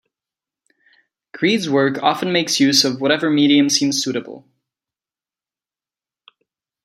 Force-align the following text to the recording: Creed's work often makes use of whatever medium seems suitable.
Creed's 1.31 1.69
work 1.69 2.01
often 2.01 2.31
makes 2.33 2.59
use 2.59 2.83
of 2.83 2.99
whatever 2.99 3.29
medium 3.29 3.69
seems 3.69 4.01
suitable. 4.03 4.47